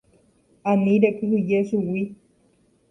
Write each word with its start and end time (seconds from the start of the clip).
Ani 0.69 0.93
rekyhyje 1.01 1.57
chugui. 1.67 2.03